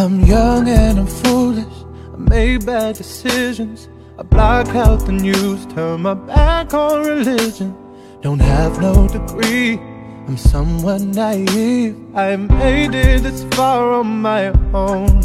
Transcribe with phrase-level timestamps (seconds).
[0.00, 1.66] I'm young and I'm foolish.
[2.12, 3.88] I made bad decisions.
[4.18, 7.74] I block out the news, turn my back on religion.
[8.22, 9.78] Don't have no degree.
[10.26, 11.96] I'm somewhat naive.
[12.14, 15.20] I made it this far on my own.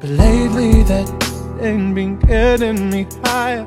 [0.00, 1.08] But lately that
[1.60, 3.66] ain't been getting me higher.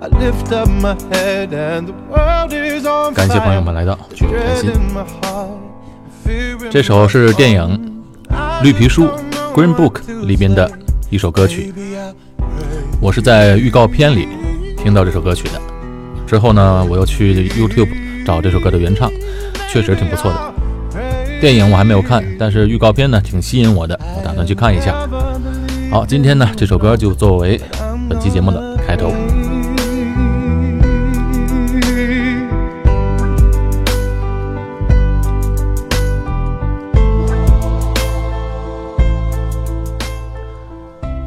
[0.00, 3.64] I lift up my head and the world is on 感谢朋友 fire.
[3.64, 4.70] 们来到剧本开 Dread 心。
[4.72, 5.58] in my heart,
[6.26, 8.02] fear in 这首是电影《
[8.62, 9.04] 绿皮书》
[9.55, 10.69] （Green Book） 里边的
[11.09, 11.73] 一首歌曲。
[12.99, 14.27] 我是在预告片里
[14.83, 15.61] 听到这首歌曲的，
[16.27, 17.87] 之后呢，我又去 YouTube
[18.25, 19.09] 找这首歌的原唱，
[19.71, 20.53] 确实挺不错的。
[21.39, 24.93] 电影我还没有看，但是预告片呢挺吸引我的，我打算去看一下。
[25.89, 27.57] 好，今天呢这首歌就作为
[28.09, 29.13] 本期节目的开头。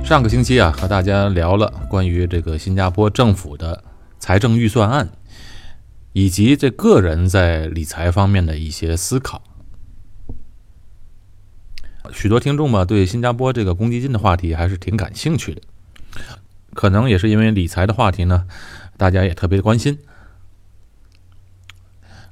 [0.08, 3.84] 上个星期啊，和大家聊了关于这个新加坡政府的
[4.18, 5.10] 财政预算案，
[6.14, 9.42] 以及这个人在理财方面的一些思考。
[12.10, 15.60] 许多听众嘛，对新加坡这个公积金的话题还是挺感兴趣的，
[16.72, 18.46] 可能也是因为理财的话题呢，
[18.96, 19.98] 大家也特别关心。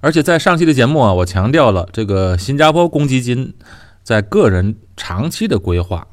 [0.00, 3.52] 而且在上期的节目啊，我强调了这个新加坡公积金
[4.02, 6.08] 在个人长期的规划，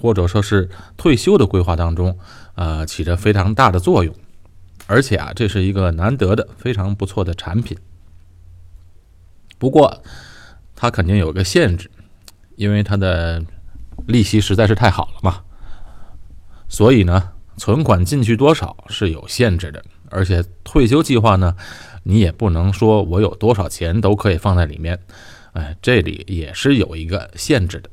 [0.00, 2.16] 或者说是退休的规划当中，
[2.54, 4.14] 呃，起着非常大的作用。
[4.86, 7.76] 而且啊，这是一个难得的非常不错的产品。
[9.58, 10.02] 不过，
[10.76, 11.90] 它肯定有个限制，
[12.54, 13.42] 因为它的
[14.06, 15.42] 利息实在是太好了嘛。
[16.68, 21.56] 所以呢，存款进去多少是有限制的，而且退休计划呢，
[22.04, 25.00] 你也不能说我有多少钱都可以放在里面，
[25.54, 27.90] 哎，这里也是有一个限制的。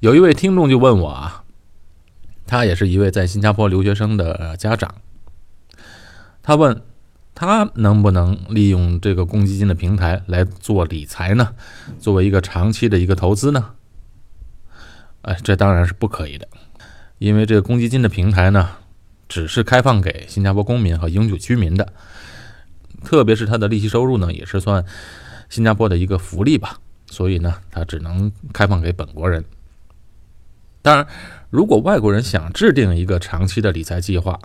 [0.00, 1.44] 有一位听众就问我啊，
[2.46, 4.94] 他也是一位在新加坡留学生的家长，
[6.42, 6.80] 他问
[7.34, 11.54] 他能不能利用这个公积金的平台来做理财呢？
[11.98, 13.72] 作为一个长期的一个投资呢？
[15.20, 16.48] 哎，这当然是不可以的，
[17.18, 18.70] 因为这个公积金的平台呢，
[19.28, 21.92] 只是开放给新加坡公民和永久居民的，
[23.04, 24.82] 特别是它的利息收入呢，也是算
[25.50, 26.78] 新加坡的一个福利吧，
[27.10, 29.44] 所以呢，它只能开放给本国人。
[30.82, 31.06] 当然，
[31.50, 34.40] 如果外国人想制定一个长期的理财计划，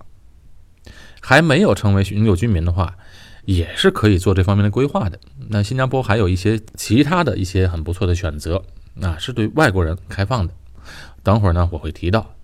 [1.21, 2.97] 还没有成为永久居民的话，
[3.45, 5.19] 也是可以做这方面的规划的。
[5.49, 8.63] 那新加坡还有一些其他的一些很不错的选择，
[9.01, 10.53] 啊，是对外国人开放的。
[11.23, 12.35] 等会儿呢，我会提到。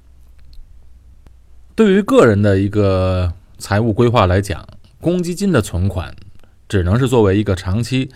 [1.76, 4.68] 对于个人的一个财务规划来讲，
[5.00, 6.16] 公积金的存款
[6.70, 8.10] 只能是作为一个长期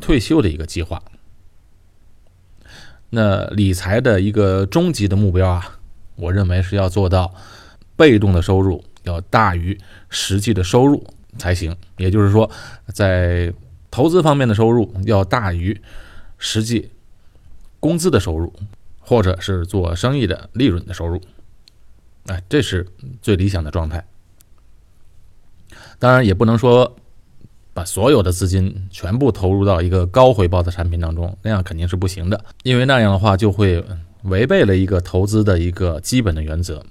[0.00, 1.02] 退休的一个计划。
[3.14, 5.78] 那理财的一个终极的目标啊，
[6.16, 7.32] 我认为是要做到
[7.96, 9.78] 被动的收入要大于
[10.10, 11.06] 实际的收入
[11.38, 11.76] 才行。
[11.96, 12.50] 也就是说，
[12.92, 13.54] 在
[13.90, 15.80] 投资方面的收入要大于
[16.38, 16.90] 实际
[17.78, 18.52] 工资的收入，
[18.98, 21.20] 或者是做生意的利润的收入。
[22.26, 22.86] 哎，这是
[23.22, 24.04] 最理想的状态。
[25.98, 26.96] 当然，也不能说
[27.74, 33.84] 把所有的资金全部投入到一个高回报的产品当中，那样肯定是不行的，因为那样的话就会
[34.22, 36.86] 违背了一个投资的一个基本的原则，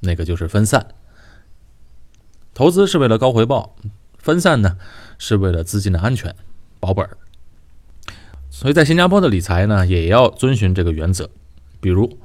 [0.00, 0.86] 那个就是分散。
[2.54, 3.76] 投资是为了高回报，
[4.16, 4.78] 分散呢
[5.18, 6.34] 是为了资金的安全、
[6.80, 7.18] 保本儿。
[8.50, 11.28] 所以在新加坡的理财呢，也要遵循这个原则，
[11.80, 12.18] 比如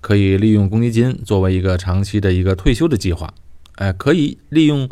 [0.00, 3.34] 可以利用公积金作为一个长期的一个退休的计划，
[3.74, 4.88] 哎，可以利用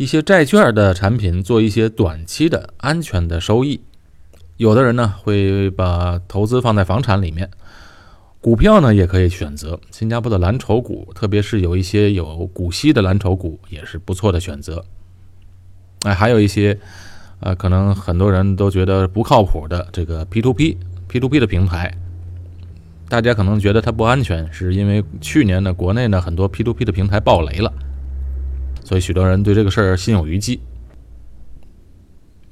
[0.00, 3.82] 一些债券的产品做一些短期的安全的收益。
[4.56, 7.50] 有的人呢会把投资放在房产里面，
[8.40, 14.82] 股票呢也可以选择新加坡的蓝筹股，特别是有一些有股息的蓝筹股也是不错的选择。
[16.04, 16.78] 哎，还有一些
[17.40, 20.78] 呃，可能很多人都觉得不靠谱的这个 P to P
[21.08, 21.94] P to P 的平台，
[23.06, 27.70] 大家可能觉得它不安全，是因为去年呢国内呢很多 P to P 的平台爆雷了。
[28.84, 30.60] 所以许多人对这个事儿心有余悸，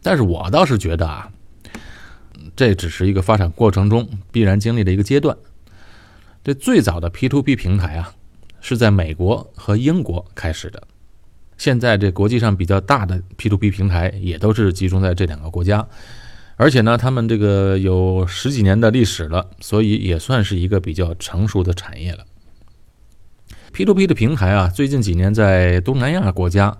[0.02, 1.30] 但是我倒是觉得啊，
[2.54, 5.36] 这只是一个发展过程中必然经历的一个阶段。
[6.44, 8.14] 这最早的 P to P 平台啊，
[8.60, 10.82] 是在美国和英国开始的。
[11.56, 15.86] 现在这国际上比较大的 P to P 平台也都是集中在这两个国家，
[16.56, 22.24] 而且呢，他们这个有十几年的历史了，所以也算是一个比较成熟的产业了。
[23.72, 26.76] P to P 的平台啊，最近几年在东南亚国家，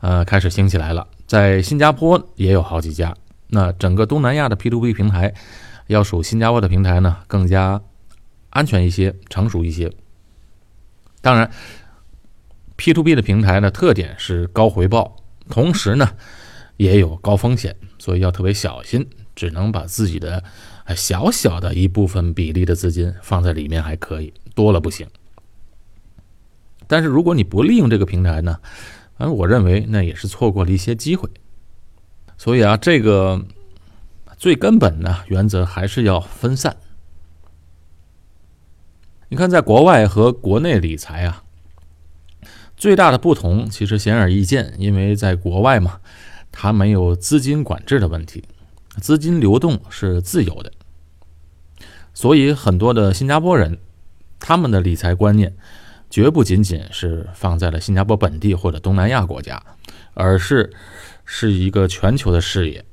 [0.00, 1.06] 呃，开始兴起来了。
[1.26, 3.14] 在新加坡也有好几家。
[3.48, 5.32] 那整个东南亚的 P to P 平台，
[5.86, 7.80] 要数新加坡的平台呢更加
[8.50, 9.90] 安全一些、成熟一些。
[11.20, 11.50] 当然
[12.76, 15.16] ，P to P 的平台呢特点是高回报，
[15.48, 16.10] 同时呢
[16.76, 20.42] 也有高风险，所以要特别小心，只能把自己的
[20.96, 25.06] 小小的一部分比例的资金放在里面还可以，多了不行。
[26.86, 28.58] 但是如果你不利用这个平台呢，
[29.16, 31.28] 反正我认为那也是错过了一些机会。
[32.36, 33.44] 所以啊，这个
[34.36, 36.76] 最根本的原则还是要分散。
[39.28, 41.44] 你看，在国外和国内理财啊，
[42.76, 46.00] 最大的不同其实显而易见，因为在国外嘛，
[46.52, 48.44] 它没有资金管制的问题，
[49.00, 50.70] 资金流动是自由的，
[52.12, 53.78] 所以很多的新加坡人，
[54.38, 55.56] 他们的理财观念
[56.14, 59.60] 绝不仅仅是放在了新加坡本地或者东南亚国家，
[60.14, 60.72] 而是
[61.24, 62.84] 是一个全球的视野。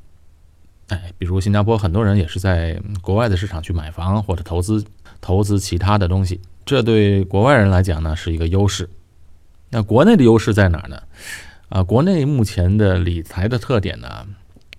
[0.88, 4.84] 哎，比如新加坡很多人也是在国外的市场去买房或者投资。
[5.20, 8.90] 投资其他的东西，这对国外人来讲呢是一个优势。
[9.70, 11.04] 那国内的优势在哪儿呢？
[11.70, 14.26] 啊，国内目前的理财的特点呢，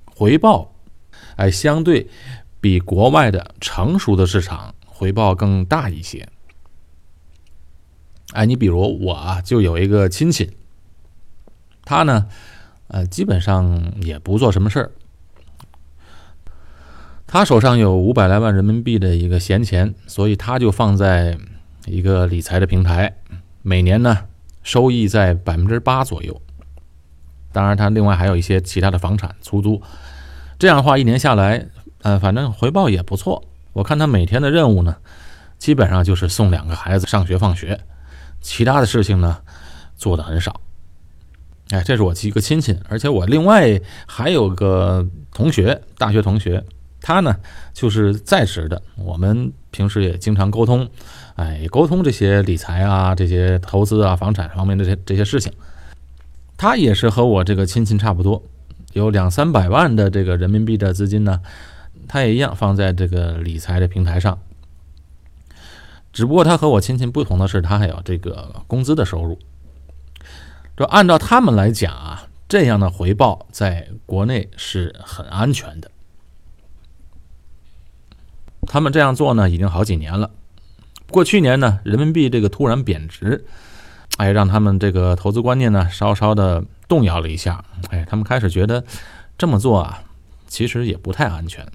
[0.04, 0.74] 回报
[1.36, 2.08] 哎相对
[2.60, 6.28] 比国外的成熟的市场回报更大一些。
[8.32, 10.56] 哎，你比如我啊，就有一个亲戚，
[11.84, 12.26] 他呢，
[12.88, 14.90] 呃，基本上也不做什么事儿。
[17.26, 21.38] 他手上有五百来万人民币的一个闲钱，所以他就放在
[21.86, 23.16] 一个理财的平台，
[23.62, 24.26] 每年呢
[24.62, 26.40] 收益在百分之八左右。
[27.50, 29.82] 当然，他另外还有一些其他的房产出租，
[30.58, 31.68] 这样的话一年下来，
[32.02, 33.44] 呃，反正回报也不错。
[33.72, 34.96] 我看他每天的任务呢，
[35.58, 37.80] 基本上就是送两个孩子上学放学，
[38.42, 39.38] 其他的事情呢
[39.96, 40.60] 做的很少。
[41.70, 46.62] 哎，这是我一个亲戚，而且我另外还有个同学，大学同学。
[47.04, 47.34] 他呢，
[47.72, 50.88] 就是在职的，我们平时也经常沟通，
[51.34, 55.52] 哎，沟通这些理财啊、这些投资啊、房产方面这些这些事情。
[56.56, 58.40] 他也是和我这个亲戚差不多，
[58.92, 61.40] 有两三百万的这个人民币的资金呢，
[62.06, 64.38] 他也一样放在这个理财的平台上。
[66.12, 69.38] 只不过他和我亲戚不同的是，他还有这个工资的收入。
[70.76, 75.90] 就按照他们来讲啊，这样的回报在国内是很安全的。
[78.66, 80.30] 他们这样做呢，已经好几年了。
[81.10, 83.44] 过去年呢，人民币这个突然贬值，
[84.16, 87.64] 哎，让他们这个投资观念呢，稍稍的动摇了一下。
[87.90, 88.84] 哎，他们开始觉得
[89.36, 90.02] 这么做啊，
[90.46, 91.66] 其实也不太安全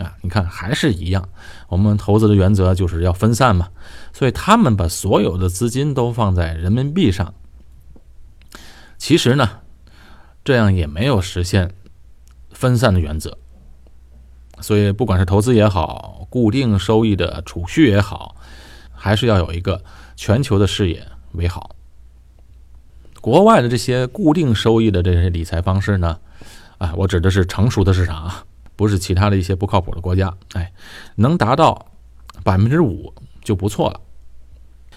[0.00, 0.16] 啊。
[0.22, 1.28] 你看，还是一样，
[1.68, 3.68] 我们投资的原则就是要分散嘛。
[4.12, 7.34] 所以他们把所有的资金都放在人民币上，
[8.98, 9.60] 其实呢，
[10.44, 11.74] 这样也没有实现
[12.50, 13.38] 分散的原则。
[14.60, 18.36] 所以，不管是投资也好，固定收益的储蓄也好，
[18.92, 19.82] 还是要有一个
[20.16, 21.74] 全球的视野为好。
[23.22, 26.18] 国外的这些固定收益的这些理财方式呢，
[26.76, 28.44] 啊，我指的是成熟的市场啊，
[28.80, 30.34] 不是其他的一些不靠谱的国家。
[30.54, 30.72] 哎，
[31.16, 31.90] 能达到
[32.42, 33.12] 百分之五
[33.44, 34.00] 就不错了。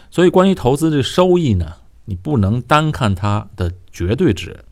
[0.09, 1.74] 所以，关于投资的收益呢，
[2.06, 4.63] 你不能单看它的绝对值，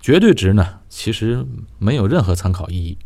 [0.00, 1.44] 绝对值呢，其实
[1.78, 2.96] 没有任何参考意义。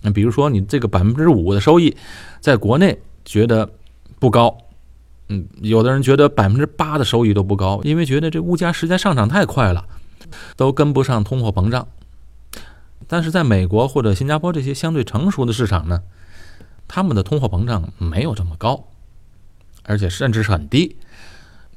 [0.00, 1.96] 那比如说，你这个百分之五的收益，
[2.40, 3.70] 在国内觉得
[4.18, 4.58] 不高，
[5.28, 9.84] 嗯，有的人觉得百分之八的收益都不高，因为觉得这物价实在上涨太快了，
[10.56, 11.86] 都跟不上通货膨胀。
[13.08, 16.02] 但是在美国或者新加坡这些相对成熟的市场呢，
[16.88, 18.88] 他们的通货膨胀没有这么高，
[19.84, 20.96] 而且甚至是很低，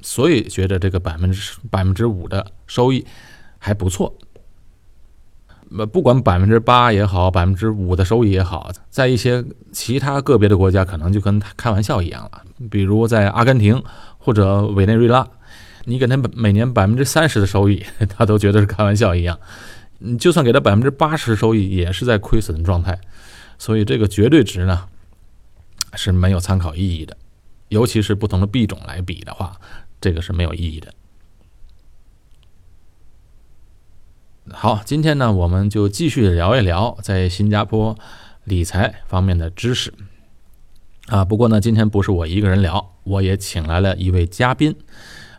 [0.02, 3.06] 所以觉得这个百分之百分之五的收益
[3.58, 4.16] 还不错。
[5.72, 12.42] 那不管百分之八也好，百分之五的收益也好，在一些其他个别的国家，可能就跟开玩笑一样了。
[12.68, 13.80] 比如在阿根廷
[14.18, 15.24] 或者委内瑞拉，
[15.84, 19.38] 你给他每年百分之三十的收益， 他都觉得是开玩笑一样。
[20.00, 22.98] 你就算给他百分之八十收益，也是在亏损的状态。
[23.58, 24.88] 所以这个绝对值呢
[25.94, 27.16] 是没有参考意义的，
[27.68, 29.60] 尤其是不同的币种来比的话，
[30.00, 30.94] 这个是没有意义的。
[34.52, 37.96] 好，今天呢，我们就继续聊一聊在新加坡
[38.44, 39.92] 理财方面的知识
[41.06, 41.24] 啊。
[41.24, 44.74] 不过呢，今天不是我一个人聊，我也请来了一位嘉宾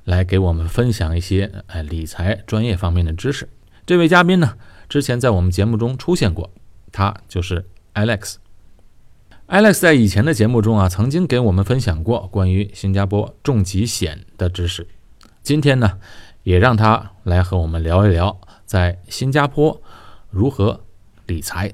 [0.04, 3.50] 来给我们分享一些哎理财专业方面的知识。
[3.92, 4.54] 这位嘉宾呢，
[4.88, 6.50] 之前在我们节目中出现过，
[6.94, 8.36] 他就是 Alex。
[9.50, 14.88] Alex 在以前的节目中啊，曾经给我们分享过关于新加坡重疾险的知识。
[15.44, 15.98] 今天呢，
[16.44, 18.40] 也让他来和我们聊一聊。
[18.66, 19.82] 在新加坡
[20.30, 20.80] 如何
[21.26, 21.74] 理财？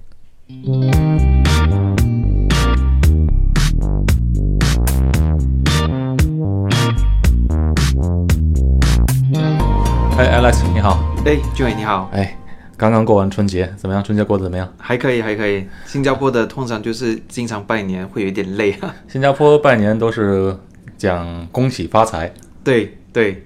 [11.27, 12.37] 哎，俊伟你好，哎，
[12.77, 14.01] 刚刚过完春节，怎么样？
[14.01, 14.73] 春节过得怎么样？
[14.77, 15.67] 还可以，还可以。
[15.85, 18.95] 新加坡的通常就是经常拜年，会有点累啊。
[19.09, 20.55] 新加坡拜年都是
[20.97, 23.45] 讲恭喜发财，对对，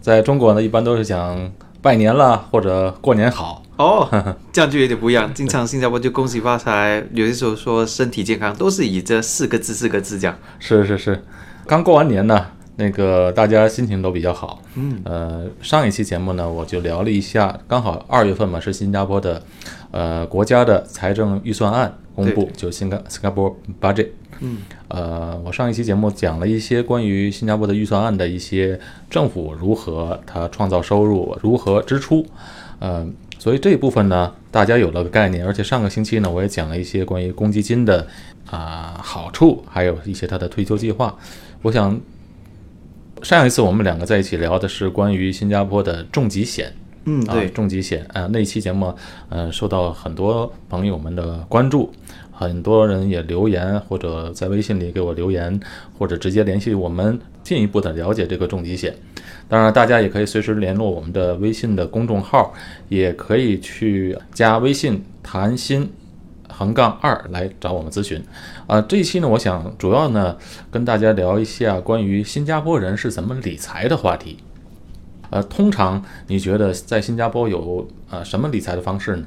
[0.00, 3.62] 在中国呢，一般都是讲拜年啦或者过年好。
[3.76, 4.08] 哦，
[4.50, 5.30] 这样就有点不一样。
[5.34, 10.34] 经常新加坡就恭喜发财，有些时候说身体健康，都是以这四个字、四个字讲。
[10.58, 11.22] 是是是，
[11.66, 12.46] 刚过完年呢，
[12.78, 14.62] 那个大家心情都比较好。
[14.76, 19.42] 嗯，呃，上一期节目呢，我就聊了一下，刚好二月份嘛，是新加坡的，
[19.90, 24.06] 呃，国家的财政预算案公布，就新加新加坡 budget。
[24.38, 28.78] 嗯，呃，我上一期节目讲了一些关于新加坡的预算案的一些
[29.10, 32.24] 政府如何它创造收入，如何支出，
[32.78, 33.04] 呃，
[33.40, 35.44] 所以这一部分呢，大家有了个概念。
[35.44, 38.06] 而且上个星期呢，我也讲了一些关于公积金的
[38.48, 41.12] 啊、好处，还有一些它的退休计划。
[41.62, 42.00] 我想
[43.22, 46.72] 上一次我们两个在一起聊的是关于新加坡的重疾险。
[47.04, 48.94] 嗯，啊，对，重疾险啊、那期节目，
[49.30, 51.90] 呃，受到很多朋友们的关注，
[52.30, 55.58] 很多人也留言或者在微信里给我留言，
[55.98, 58.94] 或者直接联系我们进一步的了解这个重疾险。
[59.48, 62.52] 当然，大家也可以随时联络我们的微信的公众号，
[62.90, 65.90] 也可以去加微信谈心。
[66.48, 68.22] 横杠二来找我们咨询，
[68.66, 70.36] 啊、这一期呢，我想主要呢
[70.70, 74.38] 跟大家聊一下关于新加坡人是怎么理财的话题。
[75.30, 79.26] 呃，通常你觉得在新加坡有呃什么理财的方式呢？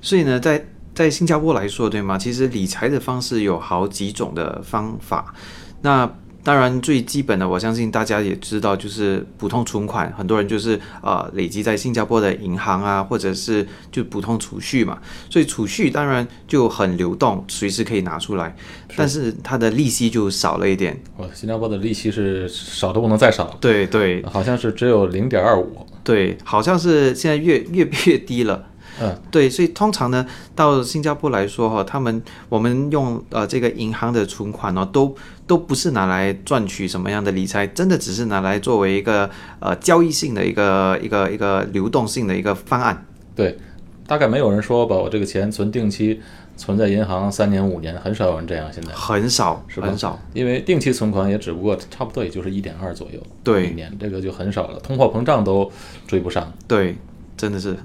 [0.00, 2.18] 所以呢，在在新加坡来说，对吗？
[2.18, 5.34] 其实理财的方式有好几种的方法。
[5.82, 6.12] 那
[6.46, 14.96] 当然最基本的，我相信大家也知道，就是普通存款，很多人就是呃累积在新加坡的银行啊，或者是就普通储蓄嘛。
[15.28, 18.54] 所以储蓄当然就很流动，随时可以拿出来，
[18.94, 21.02] 但是它的利息就少了一点。
[21.16, 25.84] 哦，新加坡的利息是少的不能再少，对对好像是只有零点二五。
[26.04, 28.64] 对，好像是现在越越越低了。
[29.00, 35.14] 嗯，对，所以通常呢，到新加坡来说哈，他们我们用呃这个银行的存款呢，都
[35.46, 39.28] 都不是拿来赚取什么样的理财，真的只是拿来作为一个
[39.60, 43.06] 呃交易性的一个一个一个流动性的一个方案。
[43.34, 43.58] 对，
[44.06, 46.20] 大概没有人说把我这个钱存定期，
[46.56, 48.66] 存在银行三年五年，很少有人这样。
[48.72, 50.18] 现在很少，是吧很少。
[50.32, 55.70] 因为定期存款也只不过差不多也就是一点二左右，对一年这个就很少了，通货膨胀都
[56.06, 56.50] 追不上。
[56.66, 56.96] 对，
[57.36, 57.76] 真的是。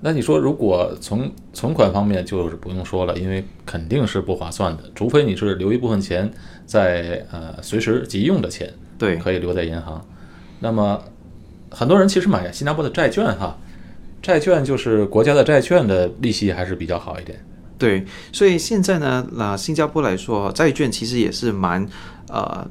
[0.00, 6.30] 那你说，如果从存款方面，就是不用说了，因为肯定是不划算的，除非你是留一部分钱
[6.66, 10.04] 在呃随时急用的钱，对可以留在银行。
[10.60, 11.02] 那么
[11.70, 13.58] 很多人其实买新加坡的债券哈，
[14.22, 17.44] 债券就是国家的债券的利息还是比较好一点。
[17.76, 21.86] 对，所以现在呢，那、新加坡来说，债券其实也是蛮
[22.28, 22.68] 呃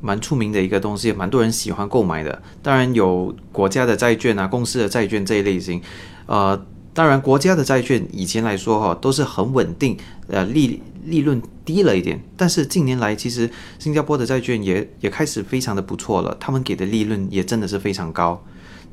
[0.00, 2.42] 蛮出名的一个东西，蛮多人喜欢购买的。
[2.60, 5.80] 当然有国家的债券啊、公司的债券这一类型，
[6.26, 9.96] 呃，当然国家的债券以前来说哈、都是很稳定，
[10.28, 18.42] 呃利利润低了一点，但是近年来其实新加坡的债券也也开始非常的不错了，他们给的利润也真的是非常高。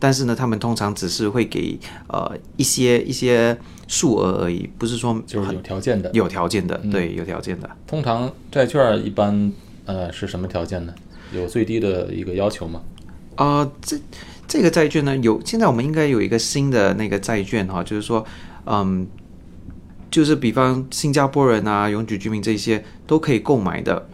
[0.01, 3.57] 但是呢，他们通常只是会给呃一些一些
[3.87, 6.09] 数额而已，不是说就是有条件的。
[6.13, 7.69] 有条件的，嗯对，有条件的。
[7.85, 9.51] 通常债券一般
[9.85, 10.93] 呃是什么条件呢？
[11.33, 12.81] 有最低的一个要求吗？
[13.35, 13.97] 啊、这
[14.49, 18.25] 这个债券呢，有现在我们应该有一个新的那个债券哈，就是说，
[18.65, 19.07] 嗯，
[20.09, 24.09] 就是比方新加坡人啊、永久居民这些都可以购买的，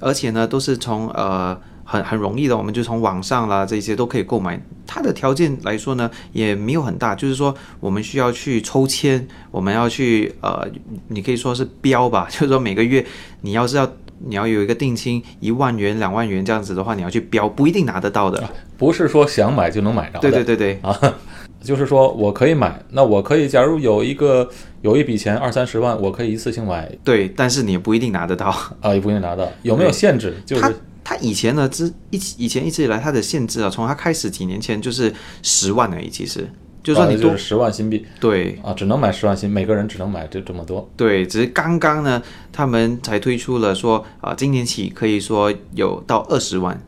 [0.00, 4.64] 而且呢，都是从呃很很容易的，我们就从网上啦这些都可以购买。
[4.86, 10.64] 它的条件来说呢，也没有很大，就是说我们需要去抽签，我们要去呃，
[11.08, 13.04] 你可以说是标吧， 就是说每个月
[13.40, 13.92] 你要是要
[14.24, 18.42] 你要有一个定金一万元、两万元这样子的话，你要去标，不一定拿得到的。
[18.78, 20.20] 不是说想买就能买着的。
[20.20, 20.98] 对对对对，啊，
[21.60, 24.48] 就是说我可以买，那我可以，假如有一个
[24.82, 28.46] 有一笔钱二三十万，我可以一次性买对，但是你也不一定拿得到。
[28.80, 30.34] 啊， 也不一定拿到，有没有限制？
[30.44, 36.50] 就他是他以前呢，之一以前一直以来，它的限制啊，从它开始几年前就是十万而已，其实
[36.86, 40.88] 就是说你多、十万新币对啊，只能买十万新，每个人只能买这这么多。
[40.96, 46.80] 对，只是刚刚呢，他们才推出了说啊、今年起可以说有到二十万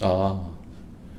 [0.00, 0.40] 啊，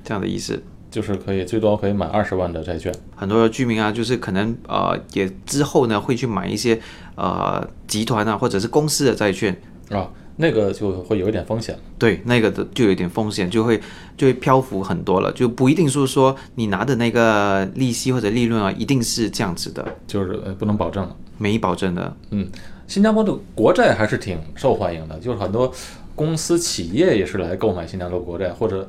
[0.04, 0.64] 这样的意思。
[0.90, 2.92] 就是可以最多可以买二十万的债券。
[3.16, 6.80] 很多的居民啊，就是可能呃，也之后呢会去买一些
[7.14, 9.56] 呃集团啊或者是公司的债券，
[9.92, 11.78] 啊，那个就会有一点风险。
[12.00, 13.80] 对，那个的就有点风险，就会
[14.16, 21.16] 就会漂浮很多了，就不一定是说你拿的那个利息或者利润啊，一定是这样子的，就是呃不能保证了。
[21.38, 22.16] 没保证的。
[22.32, 22.48] 嗯，
[22.88, 25.72] 新加坡的国债还是挺受欢迎的，就是很多
[26.16, 28.88] 公司企业也是来购买新加坡国债，或者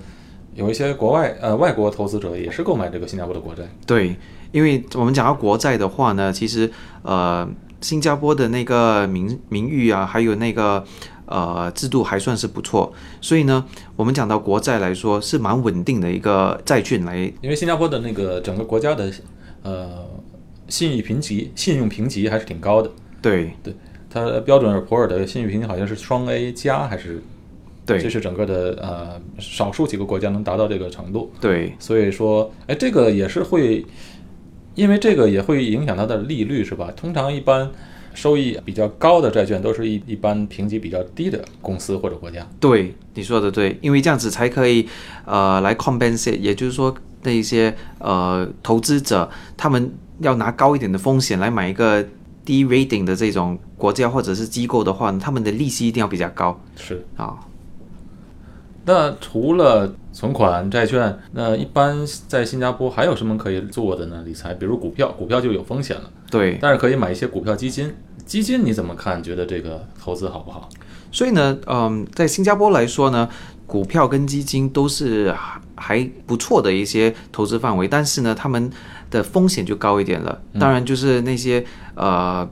[0.54, 3.62] 有一些国外呃外国投资者也是购买这个新加坡的国债。
[3.86, 4.16] 对，
[4.52, 6.70] 因为我们讲到国债的话呢，其实
[7.02, 7.46] 呃，
[7.80, 10.82] 新加坡的那个名名誉啊，还有那个
[11.28, 13.64] 呃制度还算是不错，所以呢，
[13.96, 19.12] 我们讲到国债来说是蛮稳定的一个债券来，因为新加坡的那个整个国家的
[19.62, 20.06] 呃
[20.68, 22.90] 信誉评级、信用评级还是挺高的。
[23.22, 23.74] 对对
[24.10, 27.22] 它标准普尔的信誉评级好像是双 A 加还是？
[27.86, 31.32] 对这是整个的呃少数几个国家能达到这个程度。
[31.40, 33.82] 对所以说，哎，这个也是会，
[34.74, 36.92] 因为这个也会影响它的利率，是吧？
[36.94, 37.70] 通常一般
[38.18, 42.44] 收益比较高的债券都是一一般评级比较低的公司或者国家。
[42.58, 44.88] 对，你说的对，因为这样子才可以
[45.24, 52.04] 呃来 compensate，也就是说那一些呃投资者他们要拿高一点的风险来买一个
[52.44, 57.06] 低 rating 的这种国家或者是机构的话，他们的利息一定要比较高是。
[57.16, 57.38] 啊。
[58.84, 64.24] 那除了存款、债券，那一般在新加坡还有什么可以做的呢？
[64.26, 67.94] 理财，比如股票，股票就有风险了，对，但是可以买一些股票基金。
[68.28, 69.22] 基金你怎么看？
[69.22, 70.68] 觉得这个投资好不好？
[71.10, 73.26] 所以呢，嗯，在新加坡来说呢，
[73.66, 78.70] 股票跟基金都是还还不错的一些投资范围，但是呢，他们
[79.10, 80.40] 的风险就高一点了。
[80.60, 82.46] 当然，就是那些呃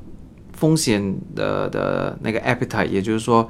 [0.55, 3.47] 风险的的那个 appetite，也就是说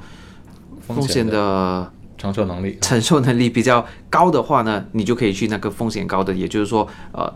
[0.85, 7.33] 风险的的承受能力，承受能力比较高的话呢，你就可以去那个风险高的，也就是说，呃，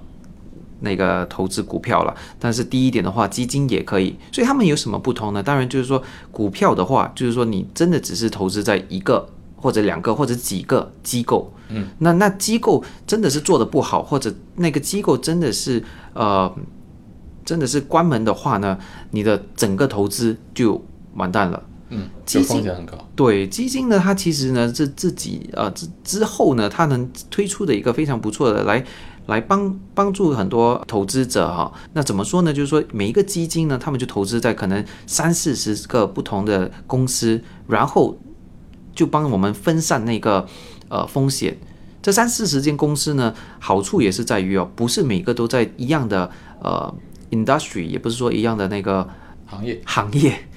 [0.81, 2.13] 那个投资股票了。
[2.37, 4.15] 但是第一点的话，基金也可以。
[4.31, 5.41] 所以他们有什么不同呢？
[5.41, 15.83] 当然就是说，股票的话，就是说你真的只是投资在一个或者两个或者几个机构，嗯，那那机构真的是做的不好，或者那个机构真的是
[16.13, 16.51] 呃，
[17.45, 18.77] 真的是关门的话呢，
[19.11, 20.83] 你的整个投资就
[21.13, 21.63] 完蛋了。
[21.93, 22.97] 嗯，就基金很高。
[23.17, 28.81] 对基金呢，它其实呢是自己呃之之后呢，它能推出的一个非常不错的来
[29.27, 31.71] 来帮帮助很多投资者哈。
[31.93, 32.53] 那怎么说呢？
[32.53, 38.17] 就是说每一个基金呢，他们就投资在可能三四十个不同的公司，然后
[38.93, 40.45] 就帮我们分散那个
[40.89, 41.57] 呃风险。
[42.01, 46.29] 这三四十间公司呢，好处也是在于哦，不是每个都在一样的
[46.59, 46.93] 呃
[47.29, 49.07] industry，也不是说一样的那个
[49.45, 50.47] 行业行业。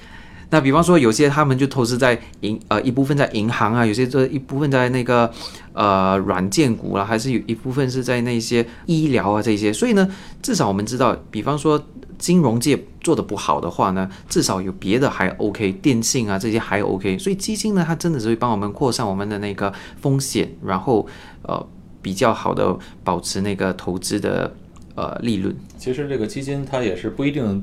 [0.54, 5.28] 那比方说，有些他们就投资在银呃一部分在银行啊，有些这一部分在那个
[5.72, 9.72] 呃软件股啦、还是有一部分是在那些医疗啊这些。
[9.72, 10.08] 所以呢，
[10.40, 11.84] 至少我们知道，比方说
[12.18, 17.18] 金融界做的不好的话呢，至少有别的还 OK，电信啊这些还 OK。
[17.18, 21.04] 所以基金呢，它真的是会帮我们扩散我们的那个风险，然后
[21.42, 21.66] 呃
[22.00, 24.54] 比较好的保持那个投资的
[24.94, 25.52] 呃利润。
[25.76, 27.60] 其实这个基金它也是不一定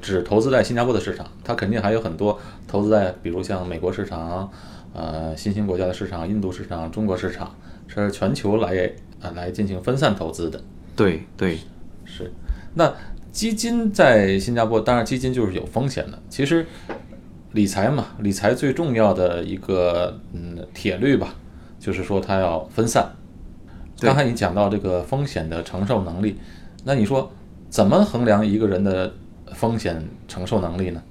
[0.00, 4.50] 只投资在新加坡的市场，它肯定还有很多投资在，比如像美国市场、
[4.92, 7.54] 呃新兴国家的市场、印度市场、中国市场，
[7.86, 10.60] 是全球来啊来进行分散投资的。
[10.94, 11.58] 对对
[12.04, 12.30] 是，
[12.74, 12.92] 那
[13.30, 16.18] 基金在新加坡，当然基金就是有风险的。
[16.28, 16.66] 其实
[17.52, 21.34] 理财嘛，理财最重要的一个嗯铁律吧，
[21.78, 23.10] 就是说它要分散。
[24.00, 26.36] 刚才你讲到这个风险的承受能力，
[26.84, 27.30] 那你说
[27.68, 29.12] 怎么衡量一个人的
[29.58, 31.02] 风险承受能力呢？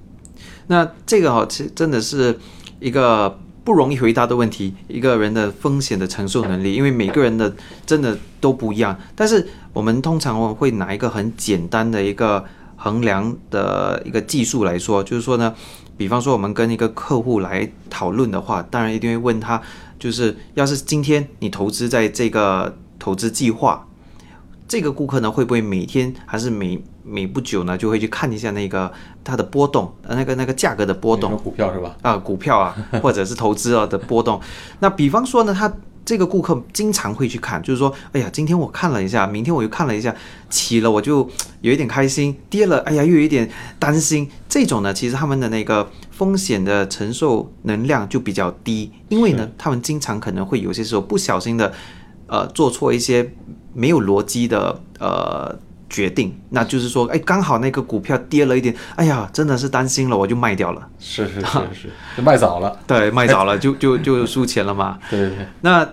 [0.68, 2.38] 那这个哈、其实真的是
[2.80, 7.54] 一个不容易回答的问题，一个人的风险的承受能力，因为每个人的
[7.86, 8.98] 真的都不一样。
[9.16, 12.46] 但是我们通常会拿一个很简单的一个
[12.78, 15.54] 衡量的一个技术来说，就是说呢，
[15.98, 19.62] 比方说我们跟一个客户来讨论的话，当然一定会问他，
[20.00, 23.87] 就是要是今天你投资在这个投资计划，
[24.67, 28.91] 这个顾客呢会不会每天还是每每不久呢就会去看一下那个
[29.23, 31.95] 它的波动，呃那个那个价格的波动股票是吧？
[32.01, 34.39] 啊、股票啊， 或者是投资啊的波动。
[34.80, 35.71] 那比方说呢，他
[36.03, 40.15] 这个顾客经常会去看，就是说，哎呀，今天我看了一下，明天我又看了一下，
[40.49, 44.30] 起了我就有一点开心，跌了，哎呀，又有一点担心。
[44.47, 51.73] 这种呢，其实他们的那个风险的承受能量就比较低，因为呢，他们经常可能会有些时候不小心的，
[52.28, 53.34] 呃，做错一些
[53.74, 55.58] 没有逻辑的呃。
[55.90, 60.86] 决定，那就是说，哎，刚好那个股票跌了一点，哎呀，真的是担心了，我就卖掉了。
[61.00, 62.78] 是是是是，就卖早了。
[62.86, 65.00] 对，卖早了就就就输钱了嘛。
[65.10, 65.88] 对对对，那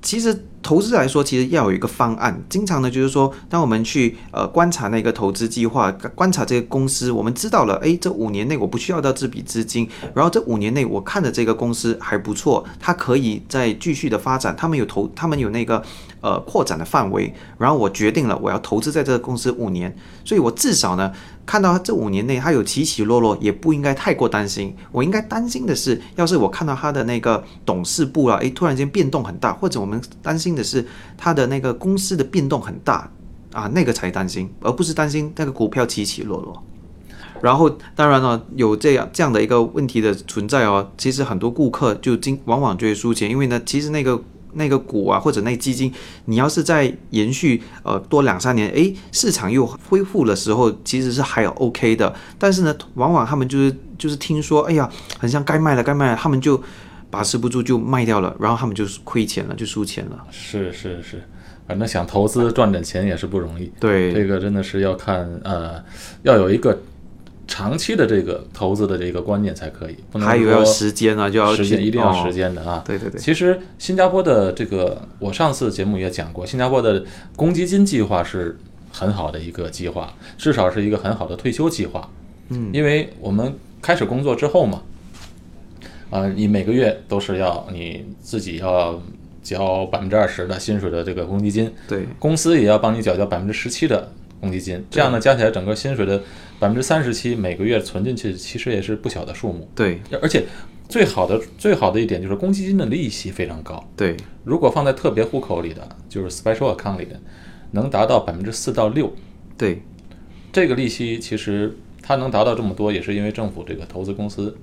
[0.00, 2.42] 其实投资来说，其实要有一个方案。
[2.48, 15.82] 经常呢，就是说，当我们去呃观察那个投资计划，观察这个公司，我们知道了，诶，这五年内我不需要到这笔资金，然后这五年内我看的这个公司还不错，它可以再继续的发展，他们有投，他们有那个
[16.24, 21.12] 呃扩展的范围，然后我决定了我要投资在这个公司五年，所以我至少呢
[21.44, 24.74] 看到这五年内他有起起落落，也不应该太过担心。
[24.90, 30.86] 我应该担心的是，要是我看到他的那个董事部啊，诶，突然间变动很大，或者我们担心的是
[31.18, 33.10] 他的那个公司的变动很大
[33.52, 36.62] 啊，那个才担心，而不是担心那个股票起起落落。
[37.42, 44.18] 然后，当然了，有这样这样的一个问题的存在哦，其实很多顾客就经往往就会输钱，因为呢，其实那个
[44.54, 45.92] 那个股啊或者那基金，
[46.26, 52.14] 你要是在延续呃多两三年，诶，市场又恢复的时候，其实是还有 OK 的。
[52.38, 54.88] 但是呢，往往他们就是就是听说，哎呀，
[55.18, 56.62] 很像该卖了该卖了，他们就
[57.10, 60.24] 把持不住就卖掉了，然后他们就是亏钱了，就输钱了。
[60.30, 61.22] 是是是，
[61.66, 63.70] 反正想投资赚点钱也是不容易。
[63.78, 65.82] 对，这个真的是要看呃，
[66.22, 66.76] 要有一个
[67.46, 72.26] 长期的这个投资的这个观念才可以，不能还有要时间啊，就要时间一定要哦。
[72.26, 72.82] 时间的啊。
[72.86, 77.04] 对对对，其实新加坡的这个，我上次节目也讲过，新加坡的
[77.36, 78.58] 公积金计划是
[78.90, 82.08] 很好的一个计划，至少是一个很好的退休计划。
[82.48, 84.82] 嗯，因为我们开始工作之后嘛，
[86.10, 89.00] 啊、你每个月都是要你自己要
[89.42, 92.06] 交百分之二十的薪水的这个公积金，对。
[92.18, 96.22] 公司也要帮你缴交百分之十七的公积金，这样呢加起来整个薪水的
[96.64, 99.68] 百分之三十七每个月存进去，其实也是不小的数目。
[99.74, 100.46] 对而且
[100.88, 107.20] 最好的最好的一点就是公积金的利息非常高，对如果放在特别户口里的，就是 special account 里的，
[107.72, 109.12] 能达到百分之四到六。
[109.58, 109.82] 对
[110.50, 114.56] 这个利息其实它能达到这么多，也是因为政府这个投资公司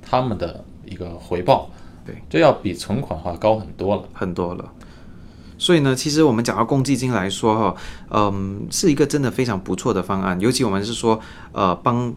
[0.00, 1.68] 他们的一个回报。
[2.06, 4.04] 对，这要比存款的话高很多了。
[4.12, 4.72] 很多了。
[5.58, 7.76] 所以呢，其实我们讲到公积金来说哈，
[8.10, 10.40] 嗯，是一个真的非常不错的方案。
[10.40, 11.20] 尤其我们是说，
[11.52, 12.14] 呃，帮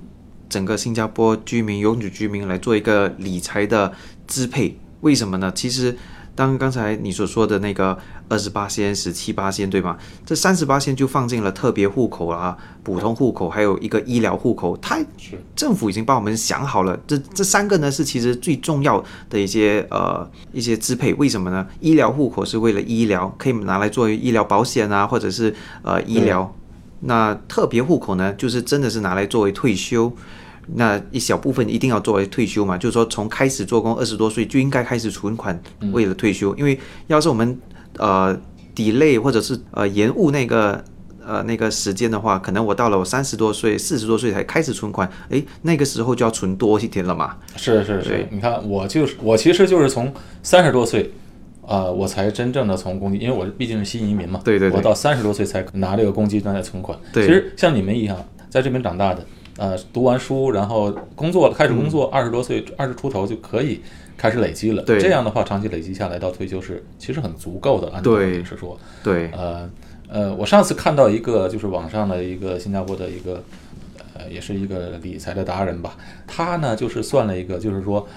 [0.47, 3.91] 整个新加坡居民、永久居民来做一个理财的
[4.27, 4.79] 支配。
[5.01, 5.51] 为什么呢？
[5.55, 5.97] 其实，
[6.33, 7.97] 当刚才你所说的那个
[8.29, 9.97] 二十八仙、十七八仙，对吗？
[10.25, 14.75] 这三十八仙就放进了特别户口啊、普通户口，还有一个医疗户口。
[14.77, 14.97] 它
[15.55, 21.13] 政府已经帮我们想好了，这这三个呢是其实最重要的一些呃一些支配。
[21.15, 21.67] 为什么呢？
[21.79, 26.55] 医疗户口是为了医疗，可以拿来作为医疗保险啊，或者是呃医疗。
[27.01, 30.11] 那特别户口呢，就是真的是拿来作为退休。
[30.75, 35.59] 那一小部分一定要作为退休嘛，就是说从开始做工二十多岁就应该开始存款，
[35.91, 36.55] 为了退休。
[36.55, 37.59] 因为要是我们
[37.97, 38.37] 呃
[38.75, 40.83] delay 或者是呃延误那个
[41.25, 47.37] 呃那个时间的话，可能我到了我三十多岁、四十多岁才开始存款，诶，那个时候就要存多一点了嘛。
[47.55, 51.11] 是是是，你看我就是我其实就是从三十多岁。
[51.63, 56.97] 啊、我才真正的从公积，因为我毕竟是新移民嘛，对对对我到三十多岁才拿这个公积金来存款。
[57.13, 58.17] 对其实像你们一样，
[58.49, 59.25] 在这边长大的，
[59.61, 63.79] 呃，读完书，然后工作开始工作，二十多岁、二十出头就可以
[64.17, 64.81] 开始累积了。
[64.81, 67.87] 嗯对这样的话，长期累积下来到退休是其实很足够的。
[67.91, 69.69] 按照对是说，对，呃
[70.09, 73.43] 呃，我上次看到一个就是网上的一个新加坡的一个
[74.15, 75.95] 呃，也是一个理财的达人吧，
[76.25, 78.07] 他呢就是算了一个，就是说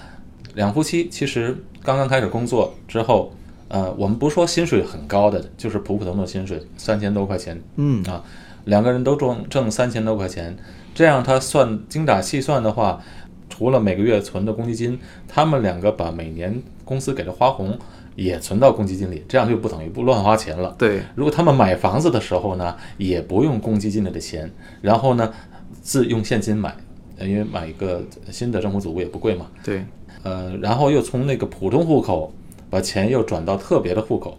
[0.55, 3.31] 两夫妻其实刚刚开始工作之后，
[3.67, 8.23] 呃，我们不说薪水很高的，就是普普通通的薪水三千多块钱，嗯啊，
[8.63, 10.57] 两个人都挣挣三千多块钱，
[10.95, 12.99] 这样他算精打细算的话，
[13.49, 17.77] 除了每个月存的公积金，他们两个把每年公司给的花红
[18.15, 20.73] 也存到公积金里，这样就不等于不乱花钱了。
[20.77, 24.49] 对如果他们买房子的时候呢，也不用公积金里的钱，
[24.81, 25.31] 然后呢，
[25.81, 26.73] 自用现金买，
[27.17, 29.47] 呃因为买一个新的政府组屋也不贵嘛。
[29.63, 29.83] 对
[30.23, 32.33] 呃，然后又从那个普通户口
[32.69, 34.37] 把钱又转到特别的户口。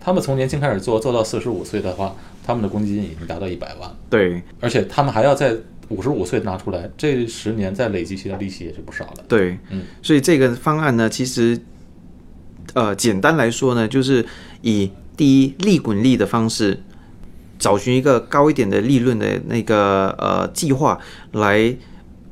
[0.00, 2.14] 他们从年轻开始做，做到四十五岁的话，
[2.46, 5.56] 他们的公积金已经达到一百万，对而且他们还要在
[5.88, 9.24] 五十五岁拿出来，这十年再累积起来利息也是不少的。
[9.26, 11.60] 对，嗯，所以这个方案呢，其实
[12.74, 14.24] 呃简单来说呢，就是
[14.62, 16.80] 以第一利滚利的方式，
[17.58, 20.98] 找寻一个高一点的利润的那个呃计划
[21.32, 21.76] 来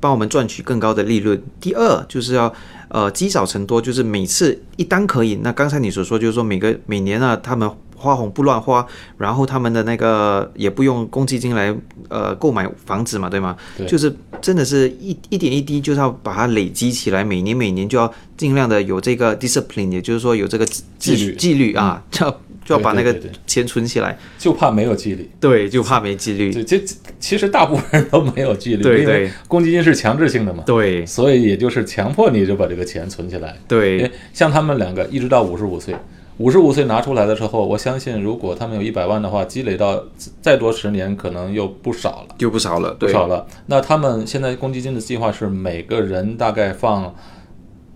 [0.01, 1.43] 帮我们赚取更高的利润。
[1.61, 2.53] 第二就是要
[2.89, 5.37] 呃积少成多，就是每次一单可以。
[5.43, 7.71] 那刚才你所说就是说每个每年啊，他们
[8.05, 8.87] 花红不乱花，
[9.17, 11.75] 然后他们的那个也不用公积金来
[12.09, 13.57] 呃购买房子嘛，对吗？
[13.79, 24.19] 对就是真的是一一点一滴，就是要把它累积起来，每年每年就要尽量的有这个 discipline，也就是说有这个纪纪律纪律啊， 就要就要把那个对对对对钱存起来。
[24.39, 25.31] 就怕没有纪律。
[25.41, 26.53] 对，就怕没纪律。
[26.53, 26.85] 这这
[27.19, 33.57] 其实大部分人都没有纪律，对对公积金是强制性的嘛，对所以也就是强迫你就把这个钱存起来。
[33.67, 35.95] 对像他们两个一直到五十五岁，
[36.39, 40.03] 五十五岁拿出来的时候，我相信如果他们有一百万的话，积累到
[40.41, 43.09] 再多十年，可能又不少了，就不少了，对。
[43.09, 43.47] 不少了。
[43.67, 47.15] 那他们现在公积金的计划是每个人大概放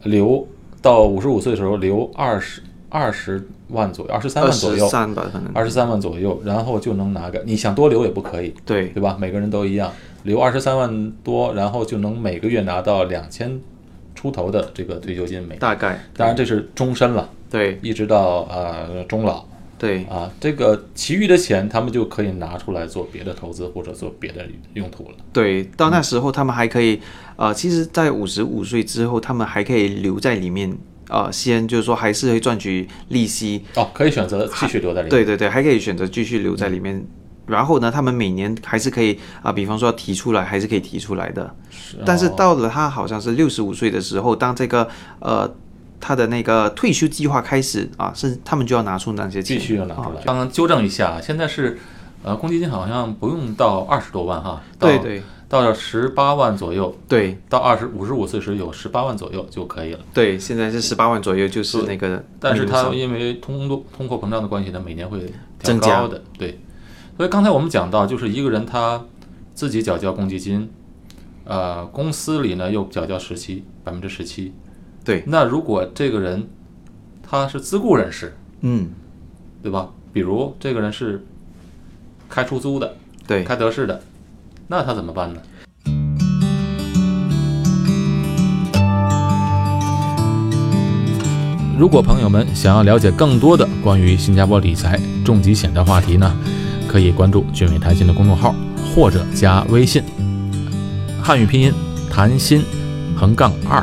[0.04, 0.46] 留
[0.80, 4.88] 到五十五岁的时候留二十二十万左右，二十三万左右，
[5.52, 8.86] 二十三万左右，然后就能拿个，你想多留也不可以，对。
[8.88, 9.16] 对吧？
[9.18, 13.60] 每个人都一样，留二十三万多，然后就能每个月拿到两千
[14.14, 15.56] 出头的这个退休金每。
[15.56, 16.00] 大概。
[16.16, 19.44] 当然这是终身了，对一直到呃终老
[19.78, 20.30] 对啊。
[20.40, 25.16] 这个其余的钱他们就可以拿出来做别的投资或者做别的用途了。
[25.32, 27.00] 对，到那时候他们还可以，
[27.36, 30.76] 呃，其实，在五十五岁之后，他们还可以留在里面，
[31.08, 35.10] 呃，先就是说还是会赚取利息，哦，可以选择继续留在里面。
[35.10, 37.04] 对对对，还可以选择继续留在里面。
[37.46, 41.50] 然后呢，他们每年还是可以啊、比方说提出来，还是可以提出来的。
[42.04, 44.86] 但是哦到了他好像是六十五岁的时候，当这个
[45.20, 45.50] 呃
[46.00, 50.22] 他的那个退休计划开始啊，是他们就要拿出那些钱，必须要拿出来啊。
[50.24, 51.78] 刚刚纠正一下，现在是
[52.22, 60.00] 呃公积金好像不用到二十多万哈，到对对到了十八万左右，对到二十五十五岁时有十八万左右就可以了。
[60.12, 66.22] 对，现在是十八万左右，就是那个但是它因为通通通货膨胀的关系，呢每年会增加高的。
[66.38, 66.60] 对，
[67.16, 69.02] 所以刚才我们讲到，就是一个人他
[69.54, 70.70] 自己缴交公积金，
[71.44, 74.52] 呃，公司里呢又缴交十七百分之十七。
[75.08, 76.46] 对，那如果这个人
[77.22, 78.90] 他是自雇人士，嗯
[79.62, 79.88] 对吧？
[80.12, 81.24] 比如这个人是
[82.28, 82.94] 开出租的，
[83.26, 84.02] 对开德士的，
[84.66, 85.40] 那他怎么办呢？
[91.78, 96.36] 如果朋友们想要了解更多的关于新加坡理财重疾险的话题呢，
[96.86, 98.54] 可以关注俊伟谈心的公众号，
[98.94, 100.02] 或者加微信，
[101.22, 101.72] 汉语拼音
[102.10, 102.62] 谈心
[103.16, 103.82] 横杠二。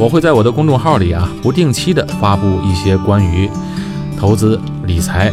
[0.00, 3.50] 我会在我的公众号里啊，不定期的发布一些关于
[4.16, 5.32] 投资、理财、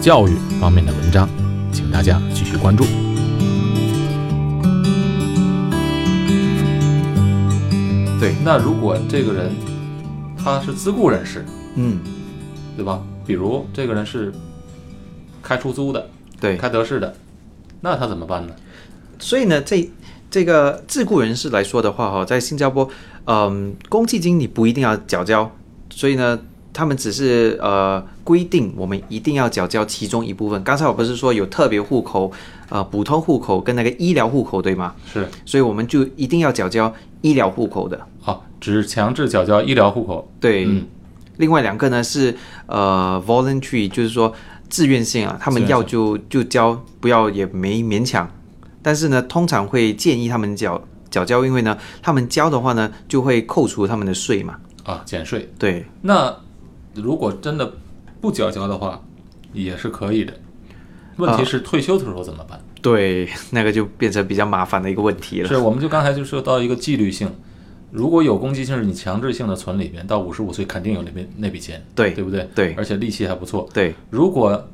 [0.00, 1.28] 教育方面的文章，
[1.70, 2.84] 请大家继续关注。
[8.18, 9.52] 对，那如果这个人
[10.42, 11.44] 他是自雇人士，
[11.74, 12.00] 嗯
[12.78, 13.02] 对吧？
[13.26, 14.32] 比如这个人是
[15.42, 16.08] 开出租的，
[16.40, 17.14] 对，开德式的，
[17.82, 18.54] 那他怎么办呢？
[19.18, 19.90] 所以呢，这
[20.30, 22.88] 这个自雇人士来说的话，哈，在新加坡，
[23.26, 25.50] 嗯，公积金你不一定要缴交，
[25.90, 26.38] 所以呢，
[26.72, 30.62] 他们只是呃规定我们一定要缴交其中一部分。
[30.62, 32.30] 刚才我不是说有特别户口、
[32.68, 34.94] 呃普通户口跟那个医疗户口对吗？
[35.12, 38.06] 是所以我们就一定要缴交医疗户口的。
[38.20, 40.30] 好，只强制缴交医疗户口。
[40.40, 40.86] 对，嗯
[41.36, 44.32] 另外两个呢是呃 voluntary，就是说
[44.68, 48.28] 自愿性啊，他们要就就交，不要也没勉强。
[48.82, 50.80] 但是呢，通常会建议他们缴
[51.14, 54.56] 缴交，因为呢，他们交的话呢，就会扣除他们的税嘛。
[54.82, 55.48] 啊，减税。
[55.56, 56.34] 对，那
[56.94, 57.72] 如果真的
[58.20, 59.00] 不缴交的话，
[59.52, 60.34] 也是可以的。
[61.18, 62.60] 问题是退休的时候怎么办？
[62.82, 65.48] 对， 那个就变成比较麻烦的一个问题了。
[65.48, 67.30] 是，我们就刚才就说到一个纪律性，
[67.92, 72.48] 如果有攻击性是你强制性的存里边，到五十五岁肯定有那边那笔钱，对对不对？
[72.56, 73.68] 对而且利息还不错。
[73.72, 74.68] 对如果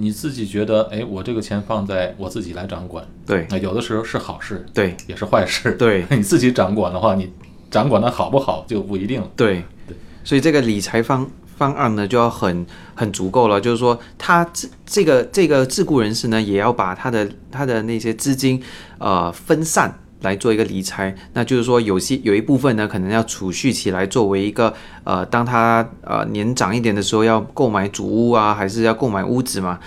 [0.00, 5.72] 你自己觉得，哎，我这个钱放在我自己来掌管，对那有的时候是好事，对也是坏事。
[5.72, 7.30] 对 你自己掌管的话，你
[7.70, 9.30] 掌管的好不好就不一定了。
[9.36, 18.62] 对对，所以这个理财方方案呢就要很很足够了，就是说他这这个这个自雇人士呢也要把他的他的那些资金
[18.98, 19.98] 呃分散。
[20.22, 24.72] 来做一个理财，那就是说有些有一部分呢，可能要储蓄起来，作为一个
[25.04, 29.78] 呃，当他呃年长一点的时候，要购买主屋啊，还是要购买屋子嘛？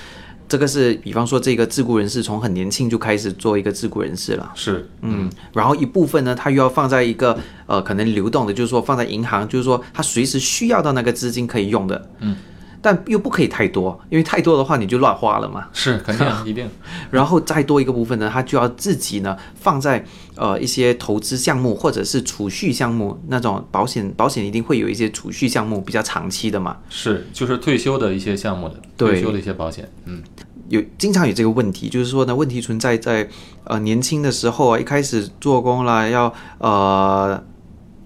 [0.46, 4.52] 这个是，比方说这个自雇人士从很年轻就开始做一个自雇人士了。
[4.54, 12.10] 是，嗯，然后一部分呢，他又要放在一个呃可能流动的，就是说放在银行，就是说他随时需要到那个资金可以用的。
[12.20, 12.36] 嗯，
[12.84, 15.70] 但又不可以太多，因为太多的话你就乱花了嘛。
[15.72, 16.70] 是肯定一定。
[17.10, 20.04] 然后再多一个部分呢，他就要自己呢放在
[20.36, 26.76] 呃一些投资项目或者是储蓄项目那种保险，保险一定会有一些储蓄项目比较长期的嘛。
[26.90, 30.22] 是，就是退休的一些项目的，退休的一些保险，嗯，
[30.68, 33.30] 有经常有这个问题，就是说呢，问题存在在
[33.64, 37.42] 呃年轻的时候啊，一开始做工啦，要呃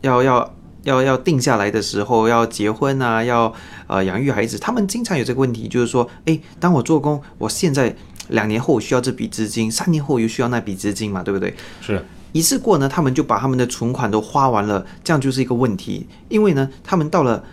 [0.01, 0.53] 要要
[0.88, 3.54] 要要定下来的时候，要结婚啊，要
[3.88, 7.93] 呃养育孩子，他们经常有这个问题，就是说，诶，当我做工，我现在
[8.30, 11.54] 两年后我需要这笔资金，三年后又需要那笔资金嘛，对不对？
[11.82, 16.08] 是，一次过呢，他们就把他们的存款都花完了，这样就是一个问题。
[16.30, 17.43] 因为呢，他们到了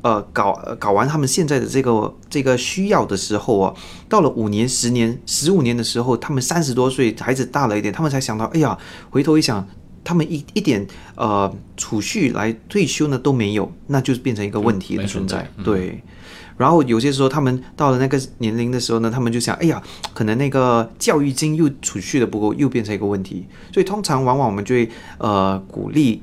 [0.00, 3.74] 呃搞呃搞完他们现在的这个这个需要的时候哦，
[4.08, 8.78] 到了五年、十年、十五年的时候，他们三十多岁，孩子大了一点，他们才想到，哎呀，
[9.10, 9.68] 回头一想。
[10.08, 15.46] 他们一一点呃储蓄来退休呢都没有，那就是变成一个问题的存在。
[15.62, 16.02] 对，
[16.56, 19.82] 然后有些时候他们到了那个年龄的时候呢，他们就想，哎呀，
[20.14, 23.46] 可能那个教育金又储蓄的不够，又变成一个问题。
[23.70, 26.22] 所以通常往往我们就会呃鼓励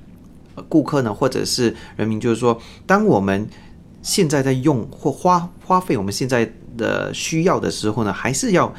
[0.56, 3.48] 呃顾客呢，或者是人民，就是说，当我们
[4.02, 8.74] 现在在用或花花费我们现在的需要的时候呢，还是要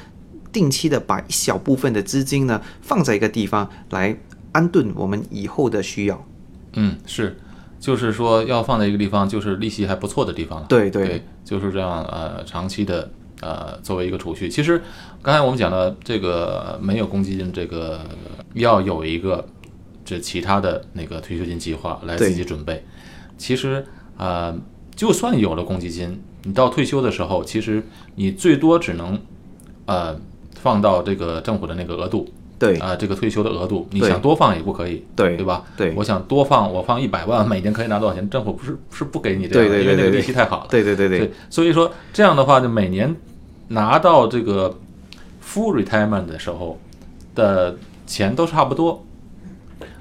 [0.53, 4.17] 定期的把一小部分的资金呢放在一个地方来
[4.57, 6.27] 安顿我们以后的需要。
[6.73, 7.37] 嗯，是，
[7.79, 10.67] 就是说要放在一个地方，就是利息还不错的地方了。
[10.67, 13.11] 对对对，就是这样呃，长期的
[13.43, 14.49] 呃作为一个储蓄。
[14.49, 14.81] 其实
[15.23, 18.01] 刚才我们讲的这个没有公积金，这个
[18.55, 19.47] 要有一个
[20.07, 22.83] 这其他的那个退休金计划来自己准备。
[23.37, 23.85] 其实
[24.17, 24.59] 呃，
[24.95, 27.83] 就算有了公积金，你到退休的时候，其实
[28.15, 29.21] 你最多只能
[29.85, 30.19] 呃
[30.55, 32.27] 放到这个政府的那个额度。
[32.59, 35.63] 对啊、这个退休的额度，你想多放也不可以，对对吧？
[35.77, 38.29] 对我想多放，我放一百万，每年可以拿多少钱？
[38.31, 40.67] 政府不是是不给你这样的，对对对因为那个利息太好了。
[40.71, 43.15] 对对对对所以说这样的话，就每年
[43.69, 44.79] 拿到这个
[45.45, 46.79] full retirement 的时候
[47.35, 49.05] 的钱都差不多，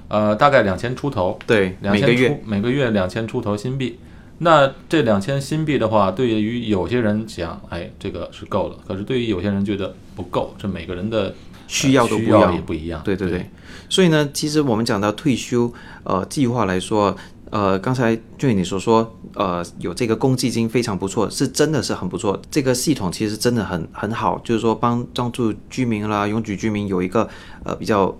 [0.08, 3.98] 呃，大概两千出头，对，两千出每个月两千出头新币。
[4.38, 11.34] 那这两千新币的话，对于有些人讲，哎，这个是够了；可是对于有些人觉得不够，这每个人的
[11.66, 13.02] 需要都不需一样也不一样。
[13.04, 13.50] 对对对，
[13.88, 15.72] 所以呢，其实我们讲到退休
[16.04, 17.16] 呃计划来说，
[17.50, 22.40] 呃，刚才就你所说，呃，有这个公积金非常不错，是真的是很不错。
[22.50, 27.28] 这个系统其实真的很很好，就是说帮帮助居民啦、永居居民有一个
[27.64, 28.14] 呃比较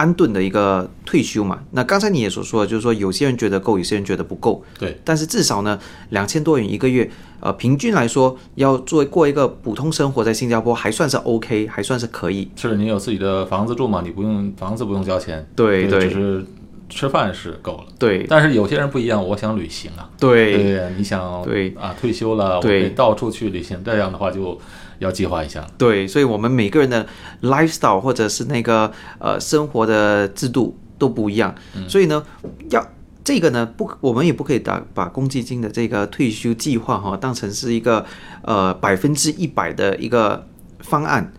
[0.00, 1.60] 安顿的一个退休嘛。
[1.72, 4.64] 那刚才你也所说的，就是说有些人觉得够，有些人觉得不够。
[4.78, 7.10] 对，但是至少呢，两千多元一个月，
[7.40, 12.50] 呃，平均来说，要做过一个普通生活，在新加坡还算是 OK，还算是可以。
[12.56, 14.00] 是你有自己的房子住嘛？
[14.02, 16.44] 你不用房子不用交钱，对对就是
[16.88, 17.84] 吃饭是够了。
[17.98, 24.58] 对但是有些人不一样，我想旅行啊，对对，你想对啊，退休了，对以到处去旅行，这样的话就
[25.00, 25.66] 要计划一下。
[25.76, 27.04] 对，所以我们每个人的
[27.42, 31.52] lifestyle 或者是那个呃生活的制度都不一样，
[31.88, 32.24] 所以呢，
[32.70, 32.86] 要
[33.24, 38.06] 这个呢不，我们也不可以打把公积金的这个退休计划哈、当成是一个
[38.42, 40.46] 呃百分之一百的一个
[40.78, 41.32] 方案，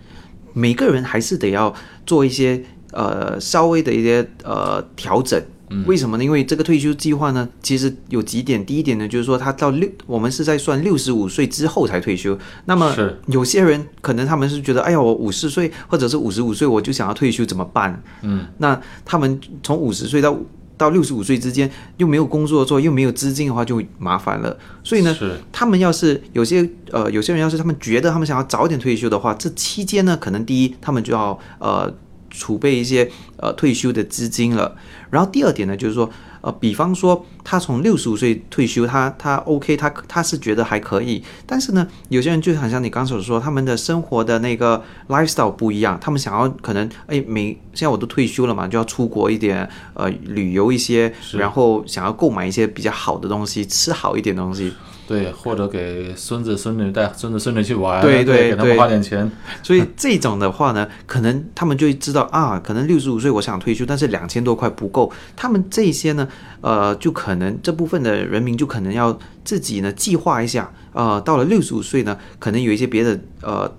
[0.54, 1.74] 每个人还是得要
[2.06, 5.42] 做一些呃稍微的一些呃调整。
[5.86, 6.24] 为什么呢？
[6.24, 8.66] 因为这个退休计划呢，其实有几点。
[8.66, 12.38] 第一点呢，就是说他到六，我们是在算六十五岁之后才退休。
[12.66, 12.94] 那么
[13.28, 18.02] 有些人可能他们是觉得，哎呀，我五十岁或者是五十五岁我就想要退休，怎么办？
[18.22, 20.38] 嗯，那他们从五十岁到
[20.78, 24.58] 到六十五岁之间又没有工作做，又没有资金的话，就麻烦了。
[24.84, 31.94] 所以呢，是他们要是有些呃有些人要是他们觉得他们想要早点退休的话，这期间呢，可能第一他们就要呃
[32.30, 34.76] 储备一些呃退休的资金了。
[35.12, 36.10] 然后第二点呢，就是说
[36.42, 54.74] 呃，比方说他从六十五岁退休，他他 OK，他他是觉得还可以，但是呢，有些人就好像你刚才所说，他们的生活的那个 lifestyle 不一样，他们想要可能哎每现在我都退休了嘛，就要出国一点，呃，旅游一些，然后想要购买一些比较好的东西，吃好一点东西。
[55.12, 59.30] 对，或者给孙子孙女带孙子孙女去玩，对对给他们花点钱。
[59.62, 65.12] 所以这种的话呢，可能他们就会知道啊，可能六十五岁我想退休，但是两千多块不够。
[65.36, 66.28] 他们这些呢，
[66.62, 73.70] 呃，就可能这部分的人民就可能要自己呢计划一下，呃，到了六十五岁呢，可能有一些别的呃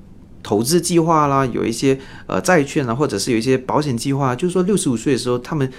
[0.43, 5.71] 投资计划啦，有一些呃债券啊，或者是有一些保险计划，就是说六十五岁的时候，他们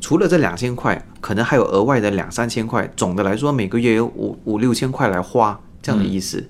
[0.00, 6.44] 除了这两千块，可能还有额外的两三千块，总的来说每个月有五五六千块来花，这样的意思。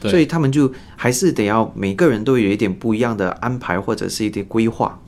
[0.00, 5.00] 对所以他们就还是得要每个人都有一点不一样的安排或者是一点规划。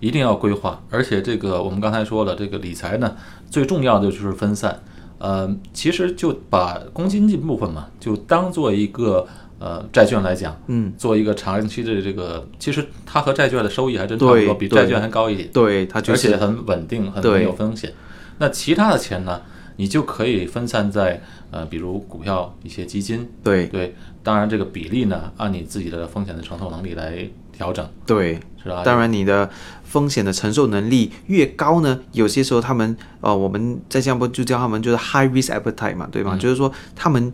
[0.00, 3.16] 一定要规划，而且这个我们刚才说了，这个理财呢，
[3.50, 4.78] 最重要的就是分散。
[5.16, 9.26] 呃，其实就把公积金部分嘛，就当做一个
[9.62, 17.92] 呃债券来讲，嗯，做一个长期的这个，其实它和债券的收益还真差不多，比债券还高一点，对，它就而且很稳定，很没有风险。
[18.38, 19.40] 那其他的钱呢，
[19.76, 21.22] 你就可以分散在
[21.52, 23.94] 呃，比如股票、一些基金，对对，
[24.24, 28.40] 当然这个比例呢，按你自己的风险的承受能力来调整，对。
[28.62, 28.82] 是吧？
[28.84, 29.50] 当然，你的
[29.82, 36.36] 风险的承受能力越高呢，有些时候他们呃，我们在新加坡就叫他们就是 high risk appetite 嘛，对吗？
[36.38, 37.32] 就是说他们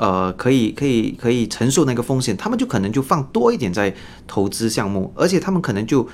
[0.00, 3.94] 呃可以可以可以承受那个风险，他们就可能就放多一点在
[4.26, 6.08] 投资项目，而且他们可能就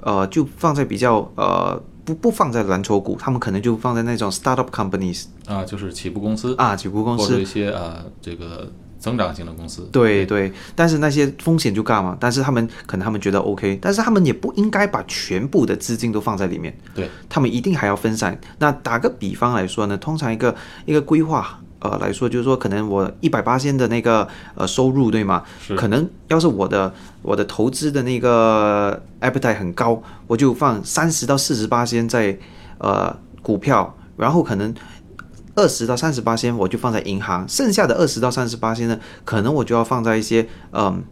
[0.00, 7.44] 呃就放在比较呃不不放在蓝筹股，他们可能就放在那种 startup companies 啊，就是起步公司啊，起步公司或者一。
[7.44, 8.68] 些呃这个
[8.98, 9.88] 增长型的公司。
[9.92, 12.16] 对对，但是那些风险就干嘛？
[12.18, 16.76] 但是他们可能他们觉得 OK，但是他们也不应该把全部的资金都放在里面。
[16.92, 18.36] 对，他们一定还要分散。
[18.58, 20.52] 那打个比方来说呢，通常一个
[20.86, 21.60] 一个规划。
[21.80, 25.44] 呃，来说就是说，可能我一百八千的那个呃收入，对吗？
[25.64, 25.76] 是。
[25.76, 32.36] 可能要是我的我的投资的那个 appetite 很高，我就放三十到四十八千在
[32.78, 34.74] 呃股票，然后可能
[35.54, 41.02] 二十到三十八先我就放在银行，剩下的二十到三十八先呢，可能我就要放在一些嗯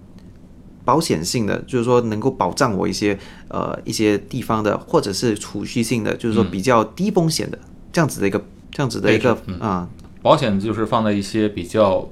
[0.85, 7.59] 保险性的，就是说能够保障我一些呃一些地方的，或者是储蓄性的，就是说比较低风险的
[7.93, 8.41] 这样子的一个
[8.71, 9.89] 这样子的一个啊、
[10.27, 12.09] 保险就是放在一些比较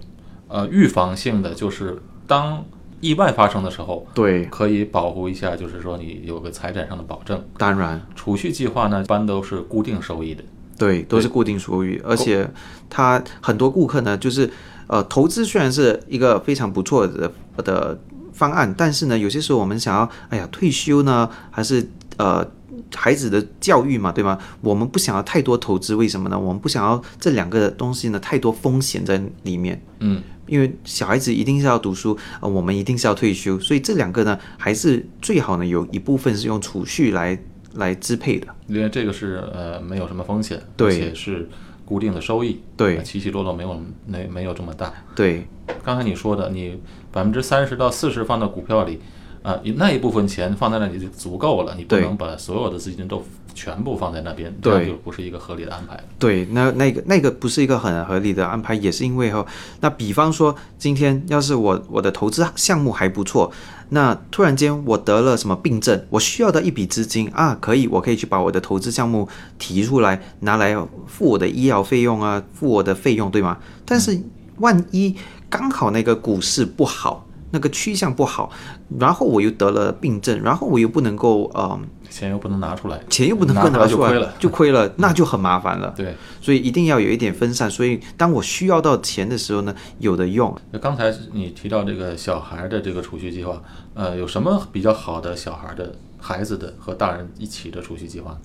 [0.47, 2.65] 呃预防性的，就是当
[3.01, 7.45] 意外发生的时候，对，可以保护一下，就是说你有个财产上的保证。
[7.59, 10.45] 当然储蓄计划呢，一般都是固定收益的。
[10.79, 12.49] 对，都是固定收益，而且
[12.89, 14.49] 他很多顾客呢，就是
[14.87, 17.99] 呃，投资虽然是一个非常不错的的
[18.33, 21.85] 方案，但是呢，有些时候我们想要，哎呀，退休呢，还是
[22.17, 22.47] 呃
[22.95, 24.39] 孩子的教育嘛，对吗？
[24.61, 26.39] 我们不想要太多投资，为什么呢？
[26.39, 29.81] 我们不想要这两个东西呢太多风险在里面。
[30.01, 37.39] 嗯，因为小孩子一定是要读书，呃，我们一定是要退休，所以这两个呢，还是最好呢有一部分是用储蓄来
[37.75, 38.49] 来支配的。
[38.67, 41.49] 因为这个是呃没有什么风险，对而且是
[41.85, 44.93] 固定的收益，对呃起起落落没有没没有这么大。
[45.15, 45.47] 对
[45.83, 46.81] 刚才你说的，你
[47.13, 49.01] 百分之三十到四十放到股票里，
[49.45, 53.23] 啊、那一部分钱放在那里就足够了，你不能把所有的资金都
[53.55, 56.03] 全部放在那边，对这样就不是一个合理的安排。
[56.19, 59.45] 对，那那个那个不是一个很合理的安排，也是因为哈，
[59.81, 63.53] 那比方说今天要是我我的投资项目还不错，
[63.91, 69.29] 那突然间我得了什么病症，我需要的一笔资金啊，可以，我可以去把我的投资项目
[69.59, 70.75] 提出来，拿来
[71.07, 73.59] 付我的医疗费用啊，付我的费用，对吗？
[73.85, 74.19] 但是
[74.59, 75.15] 万一
[75.51, 78.51] 刚好那个股市不好，那个趋向不好，
[78.99, 84.35] 然后我又得了病症，然后我又不能够嗯，钱又不能拿出来，钱又不能够拿拿出来，就亏了。
[84.39, 85.93] 就亏了， 那就很麻烦了。
[85.97, 87.69] 对，所以一定要有一点分散。
[87.71, 90.55] 所以当我需要到钱的时候呢，有的用。
[90.71, 93.61] 那刚才你提到这个小孩的这个储蓄计划，
[93.95, 98.39] 呃，有什么比较好的小孩的孩子的和大人一起的储蓄计划？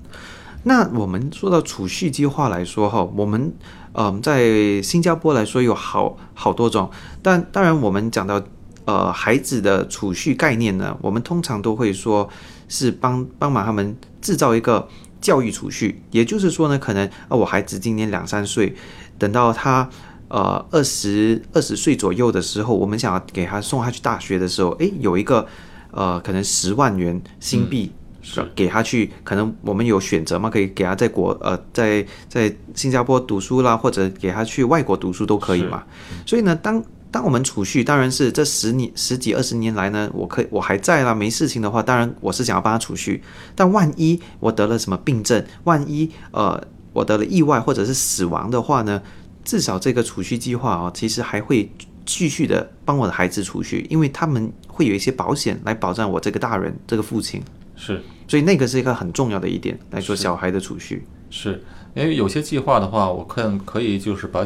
[0.64, 3.54] 那我们说到储蓄计划来说哈，我们
[3.94, 6.90] 嗯、在新加坡来说有好好多种，
[7.22, 8.42] 但当然我们讲到
[8.90, 12.28] 呃孩子的储蓄概念呢，我们通常都会说
[12.68, 14.88] 是帮帮忙他们制造一个
[15.22, 18.76] 教育储蓄，也就是说呢，可能啊、我孩子今年两三岁，
[19.18, 19.90] 等到他。
[20.32, 25.48] 呃，二十二十岁左右的时候，我们想要给他送他去大学的时候，诶，有一个
[25.90, 35.84] 呃，可能十万元新币，是给他去，可能我们有选择嘛，可以给他在国呃，在在新加坡读书啦，或者给他去外国读书都可以嘛。
[36.28, 36.80] 所以呢，当
[37.12, 43.24] 当我们储蓄，当然是这十年十几二十年来呢，我可以我还在啦，没事情的话，当然我是想要帮他储蓄。
[43.56, 46.62] 但万一我得了什么病症，万一呃
[46.94, 49.02] 我得了意外或者是死亡的话呢，
[49.44, 51.72] 至少这个储蓄计划哦，其实还会
[52.06, 57.42] 继续的帮我的孩子储蓄，因为他们会有一些保险来保障我这个大人这个父亲。
[57.76, 61.08] 是所以那个是一个很重要的一点来说小孩的储蓄。
[61.30, 61.64] 是，
[61.96, 64.46] 因为有些计划的话，我看可以就是把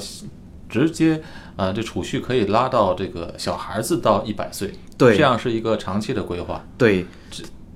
[0.81, 1.15] 直接
[1.55, 6.65] 啊、呃这储蓄可以拉到这个小孩子到一百岁，对这样是一个长期的规划。
[6.77, 7.05] 对，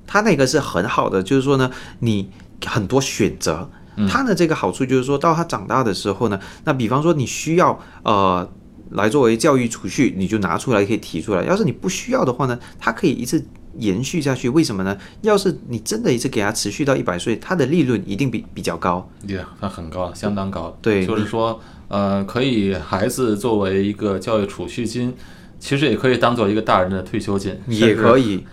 [0.06, 1.70] 他那个是很好的，就是说呢，
[2.00, 2.30] 你
[2.66, 3.70] 很多选择。
[4.08, 8.48] 他的这个好处就是说到他长大的时候呢，那比方说你需要呃
[8.92, 11.44] 来作为教育储蓄，你就拿出来可以提出来。
[11.44, 13.44] 要是你不需要的话呢，它可以一直
[13.80, 14.50] 延续下去。
[14.50, 14.96] 为什么呢？
[15.22, 19.10] 要是你真的一直给他持续到一百岁，它的利润一定比比较高。
[19.28, 20.78] 对，它很高，相当高。
[20.80, 25.14] 对就是说，呃，可以孩子作为一个教育储蓄金，
[25.60, 28.36] 其实也可以当做一个大人的退休金，也可以。
[28.36, 28.46] 以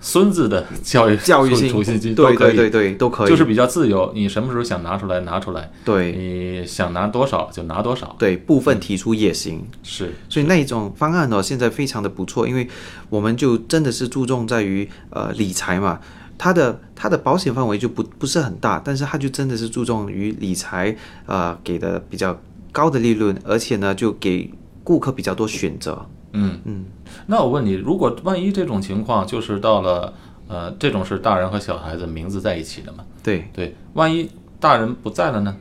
[0.00, 6.12] 孙子的教育教育性储蓄金对对对对都可以，就是比较自由，你什么时候想拿出来拿出来，对。
[6.12, 9.66] 你想拿多少就拿多少，对部分提出也行。
[9.82, 10.14] 是。
[10.28, 12.68] 所以那一种方案呢，现在非常的不错，因为
[13.10, 15.98] 我们就真的是注重在于呃理财嘛，
[16.38, 22.40] 它的它的保险范围就不不是很大，但是它就真的是注重于理财，呃给的比较
[22.78, 24.48] 高的利润，而且呢就给
[24.84, 26.06] 顾客比较多选择。
[26.32, 26.84] 嗯嗯，
[27.26, 30.14] 那我问你，如果万一这种情况就是到了
[30.46, 33.04] 呃，这种是大人和小孩子名字在一起的嘛？
[33.20, 35.56] 对，对，万一大人不在了呢？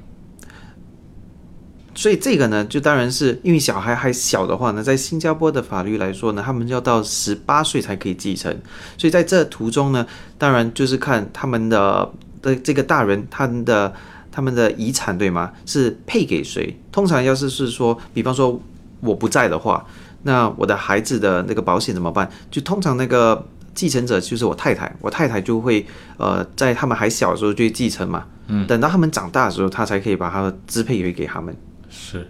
[1.95, 8.55] 所以这个呢，就当然是因为小孩还小的话呢，在新加坡的法律来说呢，他们要到十八岁才可以继承。
[8.99, 10.05] 所以在这途中呢，
[10.38, 12.11] 当然就是看他们的
[12.43, 13.91] 的这个大人他们的
[14.38, 15.51] 他们的遗产对吗？
[15.65, 16.79] 是配给谁？
[16.91, 18.61] 通常要是是说，比方说
[18.99, 19.83] 我不在的话，
[20.21, 22.29] 那我的孩子的那个保险怎么办？
[22.51, 25.83] 就通常那个继承者就是我太太，我太太就会
[26.17, 28.27] 呃在他们还小的时候就继承嘛。
[28.45, 31.57] 嗯，等到他们长大的时候，他才可以把他的支配给给他们。
[31.89, 32.29] 是，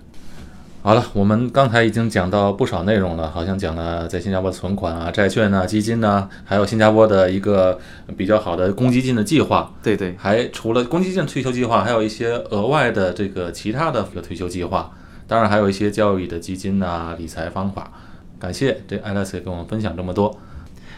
[0.87, 7.77] 好了，我们刚才已经讲到不少内容了，好像讲了在新加坡存款啊、债券啊、基金呐、还有新加坡的一个
[8.15, 9.69] 比较好的公积金的计划。
[9.83, 14.89] 对对，还除了公积金退休计划，还有一些额外的这个其他的退休计划，
[15.27, 17.91] 当然还有一些教育的基金呐、理财方法。
[18.39, 20.39] 感谢这 Alex 跟我们分享这么多。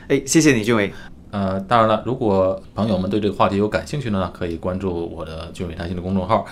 [0.08, 0.94] 哎，谢谢你，俊伟。
[1.32, 6.46] 呃，当然了，如果朋友们对这个话题有感兴趣的呢，可以关注我的“俊伟谈心”的公众号，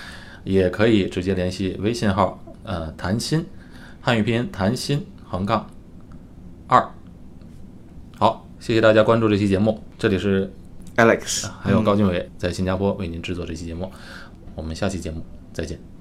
[0.43, 3.45] 也可以直接联系微信号，呃，谈心，
[4.01, 5.69] 汉语拼音谈心横杠
[6.67, 6.91] 二。
[8.17, 10.51] 好，谢谢大家关注这期节目，这里是
[10.97, 13.89] Alex，还有高俊伟在新加坡为您制作这期节目，
[14.53, 15.96] 我们下期节目再见。